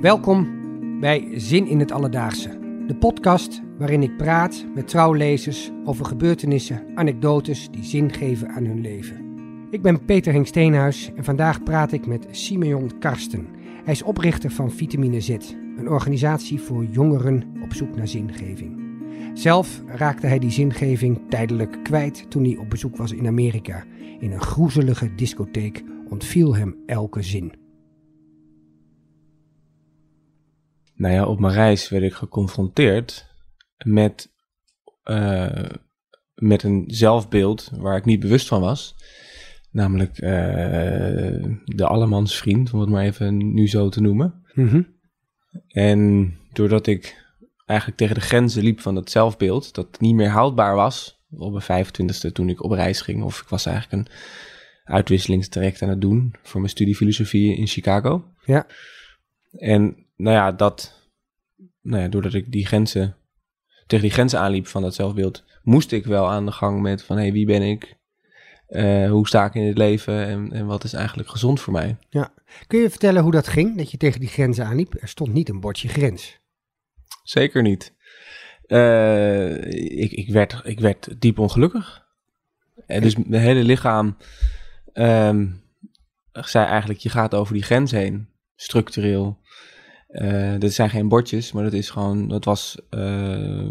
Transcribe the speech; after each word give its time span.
Welkom 0.00 0.48
bij 1.00 1.28
Zin 1.32 1.66
in 1.66 1.78
het 1.78 1.92
Alledaagse, 1.92 2.58
de 2.86 2.96
podcast 2.96 3.62
waarin 3.78 4.02
ik 4.02 4.16
praat 4.16 4.64
met 4.74 4.88
trouwlezers 4.88 5.70
over 5.84 6.04
gebeurtenissen, 6.04 6.84
anekdotes 6.94 7.68
die 7.70 7.84
zin 7.84 8.12
geven 8.12 8.48
aan 8.48 8.64
hun 8.64 8.80
leven. 8.80 9.24
Ik 9.70 9.82
ben 9.82 10.04
Peter 10.04 10.32
Henk 10.32 10.46
Steenhuis 10.46 11.10
en 11.14 11.24
vandaag 11.24 11.62
praat 11.62 11.92
ik 11.92 12.06
met 12.06 12.26
Simeon 12.30 12.98
Karsten. 12.98 13.48
Hij 13.84 13.92
is 13.92 14.02
oprichter 14.02 14.50
van 14.50 14.70
Vitamine 14.70 15.20
Z, 15.20 15.28
een 15.76 15.88
organisatie 15.88 16.60
voor 16.60 16.84
jongeren 16.84 17.52
op 17.62 17.74
zoek 17.74 17.96
naar 17.96 18.08
zingeving. 18.08 18.80
Zelf 19.34 19.82
raakte 19.86 20.26
hij 20.26 20.38
die 20.38 20.50
zingeving 20.50 21.20
tijdelijk 21.28 21.84
kwijt 21.84 22.30
toen 22.30 22.44
hij 22.44 22.56
op 22.56 22.70
bezoek 22.70 22.96
was 22.96 23.12
in 23.12 23.26
Amerika. 23.26 23.84
In 24.18 24.32
een 24.32 24.40
groezelige 24.40 25.14
discotheek 25.14 25.84
ontviel 26.08 26.56
hem 26.56 26.76
elke 26.86 27.22
zin. 27.22 27.65
Nou 30.96 31.14
ja, 31.14 31.26
op 31.26 31.38
mijn 31.38 31.54
reis 31.54 31.88
werd 31.88 32.04
ik 32.04 32.14
geconfronteerd 32.14 33.26
met, 33.84 34.32
uh, 35.04 35.70
met 36.34 36.62
een 36.62 36.84
zelfbeeld 36.86 37.70
waar 37.74 37.96
ik 37.96 38.04
niet 38.04 38.20
bewust 38.20 38.48
van 38.48 38.60
was. 38.60 38.94
Namelijk 39.70 40.20
uh, 40.20 40.28
de 41.64 41.86
allemansvriend, 41.86 42.72
om 42.72 42.80
het 42.80 42.88
maar 42.88 43.04
even 43.04 43.54
nu 43.54 43.68
zo 43.68 43.88
te 43.88 44.00
noemen. 44.00 44.44
Mm 44.54 44.94
En 45.68 46.32
doordat 46.52 46.86
ik 46.86 47.24
eigenlijk 47.66 47.98
tegen 47.98 48.14
de 48.14 48.20
grenzen 48.20 48.62
liep 48.62 48.80
van 48.80 48.94
dat 48.94 49.10
zelfbeeld, 49.10 49.74
dat 49.74 50.00
niet 50.00 50.14
meer 50.14 50.30
houdbaar 50.30 50.74
was, 50.74 51.24
op 51.30 51.66
mijn 51.66 51.86
25ste 51.86 52.32
toen 52.32 52.48
ik 52.48 52.62
op 52.62 52.70
reis 52.70 53.00
ging, 53.00 53.22
of 53.22 53.40
ik 53.40 53.48
was 53.48 53.66
eigenlijk 53.66 54.02
een 54.02 54.12
uitwisselingstraject 54.84 55.82
aan 55.82 55.88
het 55.88 56.00
doen 56.00 56.34
voor 56.42 56.60
mijn 56.60 56.72
studie 56.72 56.96
filosofie 56.96 57.56
in 57.56 57.66
Chicago. 57.66 58.24
Ja. 58.44 58.66
En 59.50 60.05
nou 60.16 60.36
ja, 60.36 60.52
dat, 60.52 61.10
nou 61.80 62.02
ja, 62.02 62.08
doordat 62.08 62.34
ik 62.34 62.52
die 62.52 62.66
grenzen, 62.66 63.16
tegen 63.86 64.04
die 64.04 64.14
grenzen 64.14 64.40
aanliep 64.40 64.66
van 64.66 64.82
dat 64.82 64.94
zelfbeeld, 64.94 65.44
moest 65.62 65.92
ik 65.92 66.04
wel 66.04 66.30
aan 66.30 66.46
de 66.46 66.52
gang 66.52 66.80
met 66.80 67.02
van, 67.02 67.16
hé, 67.16 67.22
hey, 67.22 67.32
wie 67.32 67.46
ben 67.46 67.62
ik? 67.62 67.96
Uh, 68.68 69.10
hoe 69.10 69.28
sta 69.28 69.44
ik 69.44 69.54
in 69.54 69.66
het 69.66 69.78
leven 69.78 70.26
en, 70.26 70.52
en 70.52 70.66
wat 70.66 70.84
is 70.84 70.92
eigenlijk 70.92 71.28
gezond 71.28 71.60
voor 71.60 71.72
mij? 71.72 71.96
Ja. 72.08 72.34
Kun 72.66 72.80
je 72.80 72.90
vertellen 72.90 73.22
hoe 73.22 73.32
dat 73.32 73.48
ging, 73.48 73.76
dat 73.76 73.90
je 73.90 73.96
tegen 73.96 74.20
die 74.20 74.28
grenzen 74.28 74.66
aanliep? 74.66 74.94
Er 75.00 75.08
stond 75.08 75.32
niet 75.32 75.48
een 75.48 75.60
bordje 75.60 75.88
grens. 75.88 76.38
Zeker 77.22 77.62
niet. 77.62 77.94
Uh, 78.66 79.56
ik, 80.00 80.12
ik, 80.12 80.28
werd, 80.28 80.60
ik 80.64 80.80
werd 80.80 81.20
diep 81.20 81.38
ongelukkig. 81.38 82.06
En 82.86 83.02
dus 83.02 83.16
mijn 83.16 83.42
hele 83.42 83.62
lichaam 83.62 84.16
um, 84.92 85.62
zei 86.32 86.66
eigenlijk, 86.66 87.00
je 87.00 87.08
gaat 87.08 87.34
over 87.34 87.54
die 87.54 87.62
grens 87.62 87.90
heen, 87.90 88.28
structureel. 88.54 89.38
Uh, 90.22 90.58
dat 90.58 90.72
zijn 90.72 90.90
geen 90.90 91.08
bordjes, 91.08 91.52
maar 91.52 91.64
dat 91.64 91.72
is 91.72 91.90
gewoon, 91.90 92.28
dat 92.28 92.44
was 92.44 92.80
uh, 92.90 93.70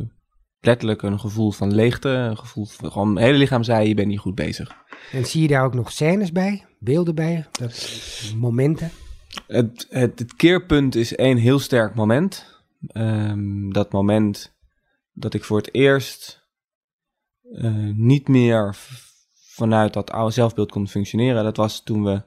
letterlijk 0.60 1.02
een 1.02 1.20
gevoel 1.20 1.52
van 1.52 1.74
leegte. 1.74 2.10
Een 2.10 2.38
gevoel 2.38 2.66
van, 2.66 2.92
gewoon, 2.92 3.14
mijn 3.14 3.26
hele 3.26 3.38
lichaam 3.38 3.64
zei, 3.64 3.88
je 3.88 3.94
bent 3.94 4.08
niet 4.08 4.20
goed 4.20 4.36
bezig. 4.36 4.72
En 5.12 5.26
zie 5.26 5.42
je 5.42 5.48
daar 5.48 5.64
ook 5.64 5.74
nog 5.74 5.92
scènes 5.92 6.32
bij, 6.32 6.66
beelden 6.80 7.16
bij, 7.16 7.46
dat, 7.52 8.34
momenten? 8.36 8.92
Het, 9.48 9.88
het, 9.90 10.20
het 10.20 10.36
keerpunt 10.36 10.96
is 10.96 11.16
één 11.16 11.38
heel 11.38 11.60
sterk 11.60 11.96
moment. 11.96 12.54
Um, 12.94 13.74
dat 13.74 13.92
moment 13.92 14.56
dat 15.14 15.34
ik 15.34 15.44
voor 15.44 15.58
het 15.58 15.74
eerst 15.74 16.48
uh, 17.44 17.92
niet 17.96 18.28
meer 18.28 18.76
vanuit 19.34 19.94
dat 19.94 20.12
oude 20.12 20.34
zelfbeeld 20.34 20.72
kon 20.72 20.88
functioneren. 20.88 21.44
Dat 21.44 21.58
was 21.58 21.84
toen 21.84 22.04
we 22.04 22.24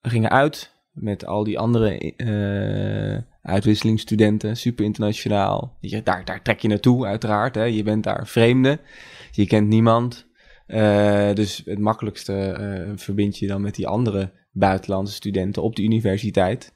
gingen 0.00 0.30
uit 0.30 0.72
met 0.92 1.26
al 1.26 1.44
die 1.44 1.58
andere 1.58 2.12
uh, 2.16 3.18
uitwisselingsstudenten, 3.42 4.56
super 4.56 4.84
internationaal. 4.84 5.76
Je, 5.80 6.02
daar, 6.02 6.24
daar 6.24 6.42
trek 6.42 6.60
je 6.60 6.68
naartoe, 6.68 7.06
uiteraard. 7.06 7.54
Hè. 7.54 7.64
Je 7.64 7.82
bent 7.82 8.04
daar 8.04 8.26
vreemde, 8.26 8.78
je 9.30 9.46
kent 9.46 9.68
niemand. 9.68 10.30
Uh, 10.66 11.32
dus 11.32 11.62
het 11.64 11.78
makkelijkste 11.78 12.56
uh, 12.60 12.92
verbind 12.96 13.38
je 13.38 13.46
dan 13.46 13.60
met 13.60 13.74
die 13.74 13.86
andere 13.86 14.32
buitenlandse 14.52 15.14
studenten 15.14 15.62
op 15.62 15.76
de 15.76 15.82
universiteit. 15.82 16.72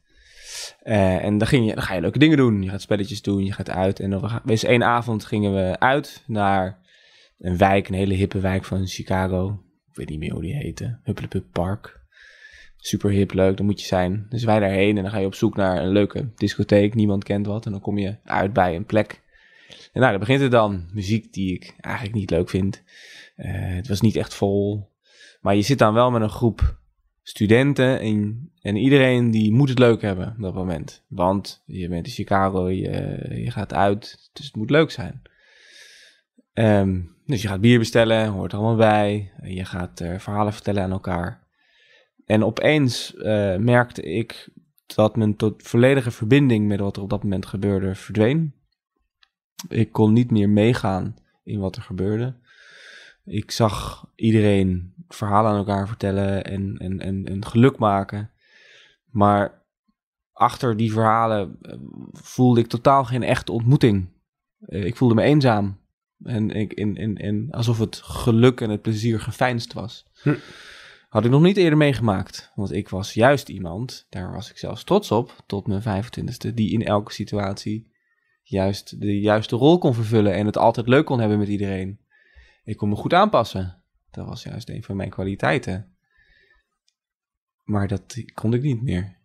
En 0.83 1.39
dan, 1.39 1.49
ging 1.49 1.69
je, 1.69 1.75
dan 1.75 1.83
ga 1.83 1.95
je 1.95 2.01
leuke 2.01 2.19
dingen 2.19 2.37
doen. 2.37 2.63
Je 2.63 2.71
gaat 2.71 2.81
spelletjes 2.81 3.23
doen, 3.23 3.45
je 3.45 3.53
gaat 3.53 3.71
uit. 3.71 4.01
En 4.01 4.11
dan 4.11 4.41
wees 4.45 4.65
één 4.65 4.85
avond 4.85 5.25
gingen 5.25 5.55
we 5.55 5.79
uit 5.79 6.25
naar 6.27 6.79
een 7.39 7.57
wijk, 7.57 7.89
een 7.89 7.95
hele 7.95 8.15
hippe 8.15 8.41
wijk 8.41 8.65
van 8.65 8.87
Chicago. 8.87 9.61
Ik 9.91 9.97
weet 9.97 10.09
niet 10.09 10.19
meer 10.19 10.33
hoe 10.33 10.43
die 10.43 10.55
heette. 10.55 10.99
Hupplepup 11.03 11.45
Park. 11.53 12.06
Super 12.87 13.11
hip, 13.11 13.33
leuk, 13.33 13.57
dan 13.57 13.67
moet 13.67 13.81
je 13.81 13.87
zijn. 13.87 14.27
Dus 14.29 14.45
wij 14.45 14.61
daarheen 14.61 14.97
en 14.97 15.03
dan 15.03 15.13
ga 15.13 15.19
je 15.19 15.27
op 15.27 15.35
zoek 15.35 15.57
naar 15.57 15.83
een 15.83 15.93
leuke 15.93 16.29
discotheek. 16.35 16.95
Niemand 16.95 17.25
kent 17.25 17.47
wat. 17.47 17.67
En 17.67 17.73
dan 17.73 17.81
kom 17.81 17.99
je 17.99 18.17
uit 18.25 18.53
bij 18.53 18.77
een 18.77 18.85
plek. 18.85 19.23
En 19.69 20.01
nou, 20.01 20.11
dan 20.11 20.21
begint 20.21 20.41
het 20.41 20.51
dan. 20.51 20.89
Muziek 20.93 21.33
die 21.33 21.55
ik 21.55 21.75
eigenlijk 21.81 22.15
niet 22.15 22.31
leuk 22.31 22.51
vind. 22.51 22.83
Uh, 23.37 23.47
het 23.51 23.89
was 23.89 24.01
niet 24.01 24.17
echt 24.17 24.35
vol. 24.35 24.91
Maar 25.41 25.55
je 25.55 25.63
zit 25.63 25.79
dan 25.79 25.95
wel 25.95 26.11
met 26.11 26.23
een 26.23 26.31
groep 26.31 26.79
studenten 27.23 28.01
en, 28.01 28.51
en 28.63 28.77
iedereen 28.77 29.31
die 29.31 29.53
moet 29.53 29.69
het 29.69 29.79
leuk 29.79 30.03
hebben 30.03 30.35
op 30.37 30.43
dat 30.43 30.55
moment. 30.55 31.05
Want 31.09 31.63
je 31.67 31.89
bent 31.89 32.07
in 32.07 32.13
Chicago, 32.13 32.71
je, 32.71 33.27
je 33.35 33.51
gaat 33.51 33.75
uit, 33.75 34.31
dus 34.33 34.47
het 34.47 34.57
moet 34.57 34.71
leuk 34.71 34.91
zijn. 34.91 35.23
Um, 36.55 37.17
dus 37.25 37.43
je 37.43 37.49
gaat 37.49 37.61
bier 37.61 37.79
bestellen, 37.79 38.29
hoort 38.29 38.53
er 38.53 38.59
allemaal 38.59 38.77
bij. 38.77 39.33
Je 39.43 39.65
gaat 39.65 40.01
uh, 40.01 40.19
verhalen 40.19 40.53
vertellen 40.53 40.83
aan 40.83 40.91
elkaar. 40.91 41.46
En 42.27 42.45
opeens 42.45 43.15
uh, 43.15 43.57
merkte 43.57 44.03
ik 44.03 44.49
dat 44.87 45.17
mijn 45.17 45.37
tot 45.37 45.63
volledige 45.63 46.11
verbinding 46.11 46.67
met 46.67 46.81
wat 46.81 46.97
er 46.97 47.03
op 47.03 47.11
dat 47.11 47.23
moment 47.23 47.47
gebeurde 47.47 47.95
verdween. 47.95 48.55
Ik 49.69 49.93
kon 49.93 50.13
niet 50.13 50.31
meer 50.31 50.49
meegaan 50.49 51.17
in 51.45 51.59
wat 51.59 51.77
er 51.77 51.83
gebeurde. 51.83 52.37
Ik 53.25 53.51
zag 53.51 54.07
iedereen 54.15 54.95
verhalen 55.09 55.51
aan 55.51 55.57
elkaar 55.57 55.87
vertellen 55.89 56.45
en, 56.45 56.77
en, 56.79 57.01
en, 57.01 57.27
en 57.27 57.45
geluk 57.45 57.79
maken. 57.79 58.31
Maar 59.11 59.65
achter 60.33 60.77
die 60.77 60.93
verhalen 60.93 61.59
eh, 61.63 61.75
voelde 62.13 62.61
ik 62.61 62.67
totaal 62.67 63.05
geen 63.05 63.23
echte 63.23 63.53
ontmoeting. 63.53 64.09
Ik 64.67 64.97
voelde 64.97 65.15
me 65.15 65.23
eenzaam. 65.23 65.81
En, 66.23 66.51
ik, 66.51 66.73
en, 66.73 66.97
en, 66.97 67.17
en 67.17 67.51
alsof 67.51 67.79
het 67.79 67.97
geluk 67.97 68.61
en 68.61 68.71
het 68.71 68.83
plezier 68.83 69.21
geveinsd 69.21 69.73
was. 69.73 70.07
Hm. 70.23 70.35
Had 71.09 71.25
ik 71.25 71.31
nog 71.31 71.43
niet 71.43 71.57
eerder 71.57 71.79
meegemaakt. 71.79 72.53
Want 72.55 72.73
ik 72.73 72.89
was 72.89 73.15
juist 73.15 73.49
iemand, 73.49 74.07
daar 74.11 74.33
was 74.33 74.51
ik 74.51 74.59
zelfs 74.59 74.85
trots 74.85 75.11
op, 75.11 75.43
tot 75.47 75.67
mijn 75.67 76.05
25ste, 76.05 76.55
die 76.55 76.73
in 76.73 76.85
elke 76.85 77.13
situatie 77.13 77.95
juist 78.43 79.01
de 79.01 79.21
juiste 79.21 79.57
rol 79.57 79.79
kon 79.79 79.95
vervullen 79.95 80.35
en 80.35 80.47
het 80.47 80.57
altijd 80.57 80.89
leuk 80.89 81.07
kon 81.07 81.21
hebben 81.21 81.39
met 81.39 81.49
iedereen. 81.49 82.01
Ik 82.65 82.77
kon 82.77 82.89
me 82.89 82.95
goed 82.95 83.13
aanpassen. 83.13 83.83
Dat 84.11 84.27
was 84.27 84.43
juist 84.43 84.69
een 84.69 84.83
van 84.83 84.97
mijn 84.97 85.11
kwaliteiten. 85.11 85.97
Maar 87.63 87.89
dat 87.89 88.23
kon 88.35 88.55
ik 88.55 88.63
niet 88.63 88.83
meer. 88.83 89.17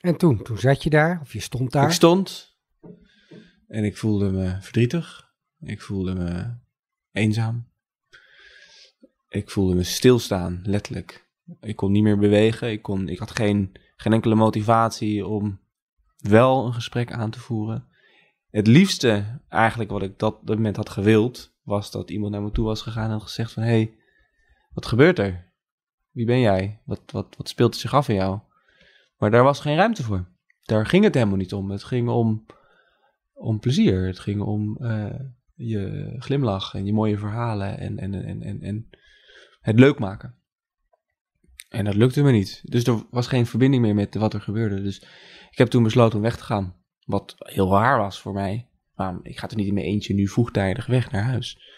En 0.00 0.16
toen? 0.16 0.42
Toen 0.42 0.58
zat 0.58 0.82
je 0.82 0.90
daar, 0.90 1.20
of 1.20 1.32
je 1.32 1.40
stond 1.40 1.72
daar? 1.72 1.86
Ik 1.86 1.92
stond 1.92 2.52
en 3.72 3.84
ik 3.84 3.96
voelde 3.96 4.30
me 4.30 4.56
verdrietig. 4.60 5.32
Ik 5.60 5.80
voelde 5.80 6.14
me 6.14 6.54
eenzaam. 7.12 7.71
Ik 9.32 9.50
voelde 9.50 9.74
me 9.74 9.82
stilstaan, 9.82 10.60
letterlijk. 10.64 11.28
Ik 11.60 11.76
kon 11.76 11.92
niet 11.92 12.02
meer 12.02 12.18
bewegen. 12.18 12.70
Ik, 12.70 12.82
kon, 12.82 13.08
ik 13.08 13.18
had 13.18 13.30
geen, 13.30 13.72
geen 13.96 14.12
enkele 14.12 14.34
motivatie 14.34 15.26
om 15.26 15.60
wel 16.16 16.66
een 16.66 16.72
gesprek 16.72 17.12
aan 17.12 17.30
te 17.30 17.40
voeren. 17.40 17.84
Het 18.50 18.66
liefste 18.66 19.40
eigenlijk 19.48 19.90
wat 19.90 20.02
ik 20.02 20.18
dat, 20.18 20.38
dat 20.42 20.56
moment 20.56 20.76
had 20.76 20.88
gewild, 20.88 21.54
was 21.62 21.90
dat 21.90 22.10
iemand 22.10 22.32
naar 22.32 22.42
me 22.42 22.50
toe 22.50 22.64
was 22.64 22.82
gegaan 22.82 23.04
en 23.04 23.10
had 23.10 23.22
gezegd 23.22 23.52
van... 23.52 23.62
Hé, 23.62 23.68
hey, 23.68 23.94
wat 24.72 24.86
gebeurt 24.86 25.18
er? 25.18 25.52
Wie 26.10 26.26
ben 26.26 26.40
jij? 26.40 26.80
Wat, 26.84 27.00
wat, 27.06 27.34
wat 27.36 27.48
speelt 27.48 27.74
er 27.74 27.80
zich 27.80 27.94
af 27.94 28.08
in 28.08 28.14
jou? 28.14 28.38
Maar 29.18 29.30
daar 29.30 29.42
was 29.42 29.60
geen 29.60 29.76
ruimte 29.76 30.02
voor. 30.02 30.24
Daar 30.62 30.86
ging 30.86 31.04
het 31.04 31.14
helemaal 31.14 31.36
niet 31.36 31.52
om. 31.52 31.70
Het 31.70 31.84
ging 31.84 32.08
om, 32.08 32.46
om 33.32 33.58
plezier. 33.58 34.06
Het 34.06 34.18
ging 34.18 34.40
om 34.40 34.76
uh, 34.80 35.14
je 35.54 36.14
glimlach 36.18 36.74
en 36.74 36.86
je 36.86 36.92
mooie 36.92 37.18
verhalen 37.18 37.78
en, 37.78 37.98
en, 37.98 38.14
en, 38.14 38.42
en, 38.42 38.62
en 38.62 38.90
het 39.62 39.78
leuk 39.78 39.98
maken. 39.98 40.34
En 41.68 41.84
dat 41.84 41.94
lukte 41.94 42.22
me 42.22 42.30
niet. 42.30 42.60
Dus 42.64 42.84
er 42.84 43.06
was 43.10 43.26
geen 43.26 43.46
verbinding 43.46 43.82
meer 43.82 43.94
met 43.94 44.14
wat 44.14 44.34
er 44.34 44.40
gebeurde. 44.40 44.82
Dus 44.82 45.00
ik 45.50 45.58
heb 45.58 45.68
toen 45.68 45.82
besloten 45.82 46.16
om 46.16 46.22
weg 46.22 46.36
te 46.36 46.44
gaan. 46.44 46.74
Wat 47.04 47.34
heel 47.38 47.70
raar 47.70 47.98
was 47.98 48.20
voor 48.20 48.32
mij. 48.32 48.68
Maar 48.94 49.18
ik 49.22 49.38
ga 49.38 49.48
er 49.48 49.56
niet 49.56 49.66
in 49.66 49.74
mijn 49.74 49.86
eentje 49.86 50.14
nu 50.14 50.28
vroegtijdig 50.28 50.86
weg 50.86 51.10
naar 51.10 51.22
huis. 51.22 51.70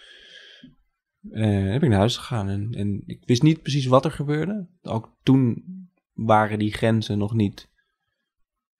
Uh, 1.22 1.72
heb 1.72 1.82
ik 1.82 1.88
naar 1.88 1.98
huis 1.98 2.16
gegaan 2.16 2.48
en, 2.48 2.72
en 2.72 3.02
ik 3.06 3.22
wist 3.24 3.42
niet 3.42 3.62
precies 3.62 3.86
wat 3.86 4.04
er 4.04 4.10
gebeurde. 4.10 4.68
Ook 4.82 5.16
toen 5.22 5.64
waren 6.12 6.58
die 6.58 6.72
grenzen 6.72 7.18
nog 7.18 7.34
niet 7.34 7.70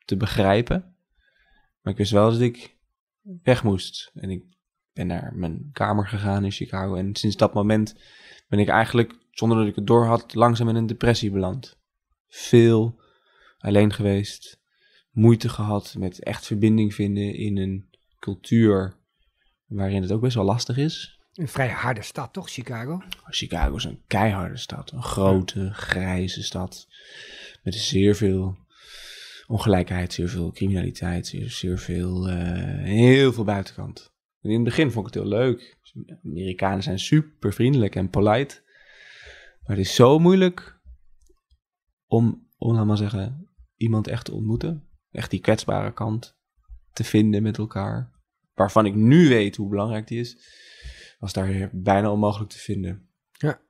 te 0.05 0.17
begrijpen. 0.17 0.97
Maar 1.81 1.93
ik 1.93 1.99
wist 1.99 2.13
wel 2.13 2.31
dat 2.31 2.41
ik 2.41 2.77
weg 3.43 3.65
moest. 3.65 4.11
En 4.15 4.31
ik 4.31 4.45
ben 4.93 5.07
naar 5.07 5.33
mijn 5.35 5.69
kamer 5.73 6.09
gegaan 6.09 6.45
in 6.45 6.51
Chicago. 6.51 6.95
En 6.95 7.17
sinds 7.17 7.37
dat 7.37 7.55
moment 7.55 7.97
ben 8.47 8.59
ik 8.59 8.69
eigenlijk, 8.69 9.15
zonder 9.31 9.59
dat 9.59 9.67
ik 9.67 9.75
het 9.75 9.87
door 9.87 10.05
had, 10.05 10.35
langzaam 10.35 10.69
in 10.69 10.75
een 10.75 10.87
depressie 10.87 11.31
beland. 11.31 11.79
Veel 12.29 13.01
alleen 13.59 13.93
geweest. 13.93 14.63
moeite 15.11 15.49
gehad 15.49 15.95
met 15.99 16.23
echt 16.23 16.47
verbinding 16.47 16.95
vinden 16.95 17.35
in 17.35 17.57
een 17.57 17.89
cultuur 18.19 18.97
waarin 19.67 20.03
het 20.03 20.13
ook 20.13 20.21
best 20.21 20.35
wel 20.35 20.45
lastig 20.45 20.77
is. 20.77 21.19
Een 21.35 21.49
vrij 21.49 21.69
harde 21.69 22.03
stad, 22.03 22.33
toch, 22.33 22.51
Chicago? 22.51 23.03
Chicago 23.25 23.77
is 23.77 23.85
een 23.85 24.03
keiharde 24.07 24.57
stad. 24.57 24.91
Een 24.91 25.03
grote, 25.03 25.73
grijze 25.73 26.43
stad. 26.43 26.89
Met 27.63 27.75
zeer 27.75 28.15
veel 28.15 28.57
ongelijkheid, 29.47 30.13
zeer 30.13 30.29
veel 30.29 30.53
criminaliteit, 30.53 31.27
zeer, 31.27 31.51
zeer 31.51 31.79
veel, 31.79 32.29
eh, 32.29 32.85
heel 32.85 33.33
veel 33.33 33.45
buitenkant. 33.45 34.14
En 34.45 34.51
in 34.51 34.55
het 34.55 34.65
begin 34.65 34.91
vond 34.91 35.07
ik 35.09 35.15
het 35.15 35.23
heel 35.23 35.33
leuk. 35.33 35.79
Amerikanen 36.25 36.83
zijn 36.83 36.99
super 36.99 37.53
vriendelijk 37.53 37.95
en 37.95 38.11
polite. 38.11 38.63
Maar 39.63 39.77
het 39.77 39.87
is 39.87 39.95
zo 39.95 40.19
moeilijk 40.19 40.81
om, 42.07 42.49
om 42.57 42.75
laat 42.75 42.87
maar 42.87 42.97
zeggen, 42.97 43.49
iemand 43.77 44.09
echt 44.09 44.25
te 44.25 44.33
ontmoeten. 44.33 44.89
Echt 45.11 45.31
die 45.31 45.41
kwetsbare 45.41 45.93
kant 45.93 46.37
te 46.93 47.05
vinden 47.05 47.43
met 47.43 47.59
elkaar. 47.59 48.13
Waarvan 48.55 48.87
ik 48.87 48.95
nu 48.95 49.29
weet 49.29 49.57
hoe 49.57 49.69
belangrijk 49.69 50.07
die 50.07 50.21
is. 50.21 50.37
Was 51.19 51.33
daar 51.33 51.71
bijna 51.73 52.11
onmogelijk 52.11 52.51
te 52.51 52.59
vinden. 52.59 53.09
Ja. 53.33 53.61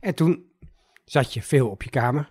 En 0.00 0.14
toen 0.14 0.52
zat 1.04 1.34
je 1.34 1.42
veel 1.42 1.68
op 1.70 1.82
je 1.82 1.90
kamer. 1.90 2.30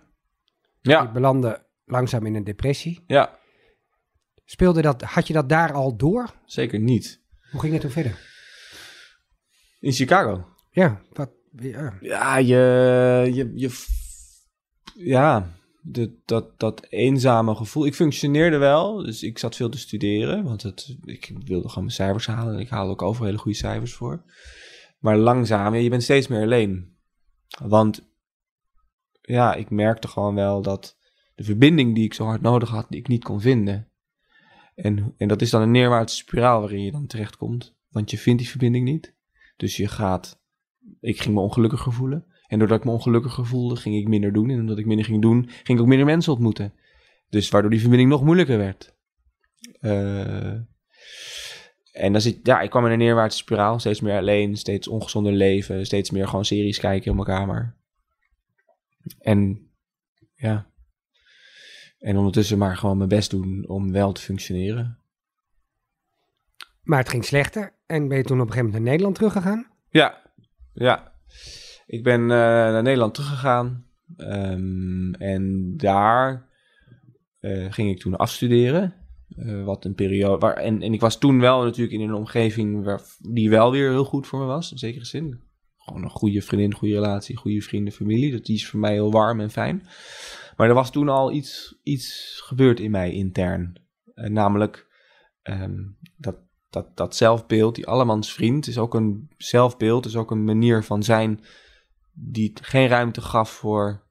Ja. 0.80 1.02
Je 1.02 1.10
belandde 1.10 1.66
langzaam 1.84 2.26
in 2.26 2.34
een 2.34 2.44
depressie. 2.44 3.04
Ja, 3.06 3.38
Speelde 4.44 4.82
dat, 4.82 5.02
had 5.02 5.26
je 5.26 5.32
dat 5.32 5.48
daar 5.48 5.72
al 5.72 5.96
door? 5.96 6.34
zeker 6.44 6.80
niet. 6.80 7.23
Hoe 7.54 7.62
ging 7.62 7.72
het 7.72 7.82
toen 7.82 7.90
verder? 7.90 8.18
In 9.80 9.92
Chicago. 9.92 10.48
Ja, 10.70 11.00
wat, 11.12 11.30
ja. 11.56 11.98
Ja, 12.00 12.36
je, 12.36 13.30
je, 13.32 13.52
je 13.54 13.70
ja, 14.94 15.54
de, 15.82 16.14
dat, 16.24 16.58
dat 16.60 16.86
eenzame 16.88 17.54
gevoel. 17.54 17.86
Ik 17.86 17.94
functioneerde 17.94 18.56
wel, 18.56 18.96
dus 18.96 19.22
ik 19.22 19.38
zat 19.38 19.56
veel 19.56 19.68
te 19.68 19.78
studeren, 19.78 20.44
want 20.44 20.62
het, 20.62 20.96
ik 21.04 21.32
wilde 21.44 21.68
gewoon 21.68 21.84
mijn 21.84 21.96
cijfers 21.96 22.26
halen. 22.26 22.58
Ik 22.58 22.68
haalde 22.68 22.90
ook 22.90 23.02
overal 23.02 23.26
hele 23.26 23.38
goede 23.38 23.58
cijfers 23.58 23.94
voor. 23.94 24.22
Maar 24.98 25.16
langzaam, 25.16 25.74
je 25.74 25.90
bent 25.90 26.02
steeds 26.02 26.26
meer 26.26 26.42
alleen. 26.42 26.96
Want 27.62 28.08
ja, 29.20 29.54
ik 29.54 29.70
merkte 29.70 30.08
gewoon 30.08 30.34
wel 30.34 30.62
dat 30.62 30.96
de 31.34 31.44
verbinding 31.44 31.94
die 31.94 32.04
ik 32.04 32.14
zo 32.14 32.24
hard 32.24 32.40
nodig 32.40 32.68
had, 32.68 32.86
die 32.88 33.00
ik 33.00 33.08
niet 33.08 33.24
kon 33.24 33.40
vinden. 33.40 33.88
En, 34.74 35.14
en 35.16 35.28
dat 35.28 35.42
is 35.42 35.50
dan 35.50 35.62
een 35.62 35.70
neerwaartse 35.70 36.16
spiraal 36.16 36.60
waarin 36.60 36.82
je 36.82 36.92
dan 36.92 37.06
terechtkomt. 37.06 37.76
Want 37.88 38.10
je 38.10 38.18
vindt 38.18 38.40
die 38.40 38.50
verbinding 38.50 38.84
niet. 38.84 39.14
Dus 39.56 39.76
je 39.76 39.88
gaat 39.88 40.42
ik 41.00 41.20
ging 41.20 41.34
me 41.34 41.40
ongelukkiger 41.40 41.92
voelen. 41.92 42.24
En 42.46 42.58
doordat 42.58 42.78
ik 42.78 42.84
me 42.84 42.90
ongelukkiger 42.90 43.46
voelde, 43.46 43.76
ging 43.76 43.96
ik 43.96 44.08
minder 44.08 44.32
doen. 44.32 44.50
En 44.50 44.60
omdat 44.60 44.78
ik 44.78 44.86
minder 44.86 45.04
ging 45.04 45.22
doen, 45.22 45.48
ging 45.48 45.78
ik 45.78 45.80
ook 45.80 45.90
minder 45.90 46.06
mensen 46.06 46.32
ontmoeten. 46.32 46.72
Dus 47.28 47.48
waardoor 47.48 47.70
die 47.70 47.80
verbinding 47.80 48.10
nog 48.10 48.24
moeilijker 48.24 48.58
werd. 48.58 48.94
Eh, 49.80 50.52
en 51.92 52.12
dan 52.12 52.20
zit, 52.20 52.38
ja, 52.42 52.60
ik 52.60 52.70
kwam 52.70 52.86
in 52.86 52.92
een 52.92 52.98
neerwaartse 52.98 53.38
spiraal. 53.38 53.78
Steeds 53.78 54.00
meer 54.00 54.16
alleen, 54.16 54.56
steeds 54.56 54.88
ongezonder 54.88 55.32
leven. 55.32 55.86
Steeds 55.86 56.10
meer 56.10 56.28
gewoon 56.28 56.44
series 56.44 56.78
kijken 56.78 57.10
in 57.10 57.16
mijn 57.16 57.28
kamer. 57.28 57.76
En 59.18 59.70
ja. 60.34 60.72
En 62.04 62.16
ondertussen 62.16 62.58
maar 62.58 62.76
gewoon 62.76 62.96
mijn 62.96 63.08
best 63.08 63.30
doen 63.30 63.64
om 63.68 63.92
wel 63.92 64.12
te 64.12 64.20
functioneren. 64.20 64.98
Maar 66.82 66.98
het 66.98 67.08
ging 67.08 67.24
slechter. 67.24 67.72
En 67.86 68.08
ben 68.08 68.16
je 68.16 68.24
toen 68.24 68.40
op 68.40 68.46
een 68.46 68.52
gegeven 68.52 68.64
moment 68.64 68.82
naar 68.82 68.90
Nederland 68.90 69.14
teruggegaan? 69.14 69.66
Ja, 69.88 70.30
ja. 70.72 71.12
Ik 71.86 72.02
ben 72.02 72.20
eh, 72.20 72.28
naar 72.28 72.82
Nederland 72.82 73.14
teruggegaan. 73.14 73.86
Ehm, 74.16 75.12
en 75.12 75.74
daar 75.76 76.48
eh, 77.40 77.72
ging 77.72 77.90
ik 77.90 77.98
toen 77.98 78.16
afstuderen. 78.16 78.94
Eh, 79.36 79.64
wat 79.64 79.84
een 79.84 79.94
periode. 79.94 80.38
Waar, 80.38 80.56
en, 80.56 80.82
en 80.82 80.92
ik 80.92 81.00
was 81.00 81.18
toen 81.18 81.40
wel 81.40 81.62
natuurlijk 81.62 81.96
in 81.96 82.08
een 82.08 82.14
omgeving 82.14 82.84
waar, 82.84 83.02
die 83.18 83.50
wel 83.50 83.70
weer 83.70 83.90
heel 83.90 84.04
goed 84.04 84.26
voor 84.26 84.40
me 84.40 84.46
was. 84.46 84.72
In 84.72 84.78
zekere 84.78 85.04
zin. 85.04 85.40
Gewoon 85.76 86.02
een 86.02 86.10
goede 86.10 86.42
vriendin, 86.42 86.74
goede 86.74 86.94
relatie, 86.94 87.36
goede 87.36 87.62
vrienden, 87.62 87.92
familie. 87.92 88.32
Dat 88.32 88.44
die 88.44 88.56
is 88.56 88.68
voor 88.68 88.80
mij 88.80 88.92
heel 88.92 89.12
warm 89.12 89.40
en 89.40 89.50
fijn. 89.50 89.82
Maar 90.56 90.68
er 90.68 90.74
was 90.74 90.90
toen 90.90 91.08
al 91.08 91.32
iets, 91.32 91.78
iets 91.82 92.40
gebeurd 92.44 92.80
in 92.80 92.90
mij 92.90 93.12
intern. 93.12 93.76
Eh, 94.14 94.30
namelijk 94.30 94.86
ehm, 95.42 95.82
dat 96.16 96.36
dat, 96.74 96.96
dat 96.96 97.16
zelfbeeld, 97.16 97.74
die 97.74 97.86
allemans 97.86 98.32
vriend, 98.32 98.66
is 98.66 98.78
ook 98.78 98.94
een 98.94 99.30
zelfbeeld, 99.36 100.06
is 100.06 100.16
ook 100.16 100.30
een 100.30 100.44
manier 100.44 100.84
van 100.84 101.02
zijn 101.02 101.44
die 102.12 102.52
geen 102.54 102.88
ruimte 102.88 103.20
gaf 103.20 103.50
voor, 103.50 104.02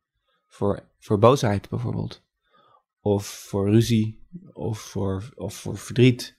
voor, 0.48 0.84
voor 1.00 1.20
boosheid 1.20 1.70
bijvoorbeeld. 1.70 2.22
Of 3.02 3.26
voor 3.26 3.70
ruzie, 3.70 4.20
of 4.54 4.80
voor, 4.80 5.32
of 5.36 5.56
voor 5.56 5.78
verdriet. 5.78 6.38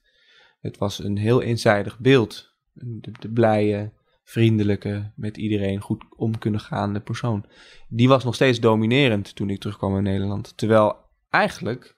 Het 0.61 0.79
was 0.79 0.99
een 0.99 1.17
heel 1.17 1.43
eenzijdig 1.43 1.99
beeld. 1.99 2.55
De, 2.73 3.11
de 3.21 3.29
blije, 3.29 3.93
vriendelijke, 4.25 5.13
met 5.17 5.37
iedereen 5.37 5.81
goed 5.81 6.05
om 6.17 6.39
kunnen 6.39 6.61
gaande 6.61 7.01
persoon. 7.01 7.47
Die 7.89 8.09
was 8.09 8.25
nog 8.25 8.35
steeds 8.35 8.61
dominerend 8.61 9.35
toen 9.35 9.51
ik 9.51 9.61
terugkwam 9.61 9.97
in 9.97 10.03
Nederland. 10.03 10.57
Terwijl 10.57 10.97
eigenlijk, 11.31 11.97